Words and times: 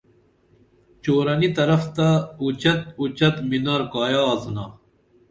چورَنی 1.03 1.49
طرف 1.57 1.81
تہ 1.95 2.07
اُچیت 2.41 2.79
اُچیت 2.99 3.35
مِنار 3.49 3.81
کایہ 3.91 4.21
آڅِنا 4.31 4.65